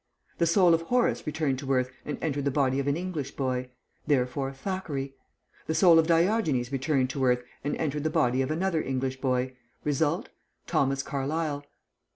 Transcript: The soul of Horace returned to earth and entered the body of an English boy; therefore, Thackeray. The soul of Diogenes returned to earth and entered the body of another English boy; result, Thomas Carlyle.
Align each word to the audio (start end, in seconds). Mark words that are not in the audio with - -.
The 0.39 0.47
soul 0.47 0.73
of 0.73 0.81
Horace 0.81 1.27
returned 1.27 1.59
to 1.59 1.71
earth 1.73 1.91
and 2.05 2.17
entered 2.23 2.45
the 2.45 2.49
body 2.49 2.79
of 2.79 2.87
an 2.87 2.97
English 2.97 3.33
boy; 3.35 3.69
therefore, 4.07 4.51
Thackeray. 4.51 5.13
The 5.67 5.75
soul 5.75 5.99
of 5.99 6.07
Diogenes 6.07 6.71
returned 6.71 7.11
to 7.11 7.23
earth 7.23 7.43
and 7.63 7.75
entered 7.77 8.03
the 8.03 8.09
body 8.09 8.41
of 8.41 8.49
another 8.49 8.81
English 8.81 9.21
boy; 9.21 9.55
result, 9.83 10.29
Thomas 10.65 11.03
Carlyle. 11.03 11.63